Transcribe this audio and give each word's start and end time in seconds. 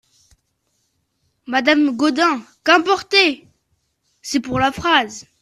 Madame 1.45 1.95
Gaudin 1.95 2.41
Qu'importé? 2.65 3.47
c'est 4.23 4.39
pour 4.39 4.57
la 4.57 4.71
phrase! 4.71 5.27